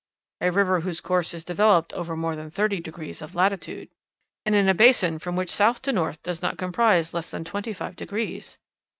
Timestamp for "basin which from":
4.73-5.45